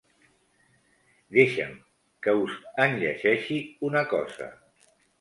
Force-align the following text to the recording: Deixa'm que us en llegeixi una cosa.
Deixa'm 1.37 1.77
que 2.23 2.37
us 2.47 2.57
en 2.89 3.01
llegeixi 3.05 3.63
una 3.93 4.07
cosa. 4.19 4.53